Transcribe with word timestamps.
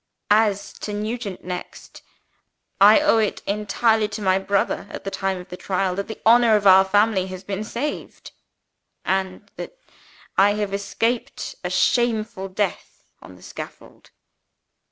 "As 0.31 0.73
to 0.79 0.93
Nugent 0.93 1.43
next. 1.43 2.01
I 2.79 2.99
owe 3.01 3.19
it 3.19 3.43
entirely 3.45 4.07
to 4.07 4.21
my 4.23 4.39
brother 4.39 4.87
(at 4.89 5.03
the 5.03 5.11
time 5.11 5.37
of 5.39 5.49
the 5.49 5.55
Trial) 5.57 5.93
that 5.93 6.07
the 6.07 6.19
honor 6.25 6.55
of 6.55 6.65
our 6.65 6.83
family 6.83 7.27
has 7.27 7.43
been 7.43 7.63
saved, 7.63 8.31
and 9.05 9.51
that 9.57 9.77
I 10.39 10.55
have 10.55 10.73
escaped 10.73 11.53
a 11.63 11.69
shameful 11.69 12.47
death 12.49 13.03
on 13.21 13.35
the 13.35 13.43
scaffold. 13.43 14.09